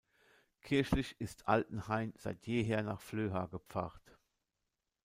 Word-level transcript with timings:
Kirchlich 0.61 1.21
ist 1.21 1.47
Altenhain 1.47 2.11
seit 2.17 2.47
jeher 2.47 2.81
nach 2.81 3.01
Flöha 3.01 3.45
gepfarrt. 3.45 4.17